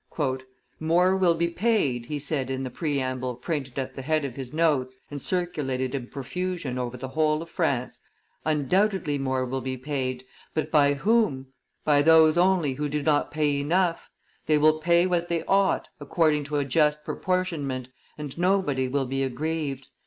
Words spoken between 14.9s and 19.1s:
what they ought, according to a just proportionment, and nobody will